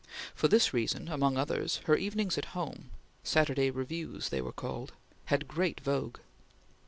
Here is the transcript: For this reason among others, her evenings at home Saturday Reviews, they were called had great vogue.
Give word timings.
For 0.33 0.47
this 0.47 0.73
reason 0.73 1.09
among 1.09 1.37
others, 1.37 1.77
her 1.85 1.95
evenings 1.95 2.35
at 2.35 2.57
home 2.57 2.89
Saturday 3.23 3.69
Reviews, 3.69 4.29
they 4.29 4.41
were 4.41 4.51
called 4.51 4.93
had 5.25 5.47
great 5.47 5.79
vogue. 5.81 6.17